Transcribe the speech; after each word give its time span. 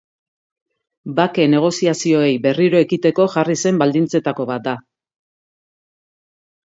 Bake 1.19 1.43
negoziazioei 1.53 2.31
berriro 2.45 2.81
ekiteko 2.87 3.27
jarri 3.37 3.59
zen 3.67 3.83
baldintzetako 3.83 4.51
bat 4.55 4.67
da. 4.69 4.77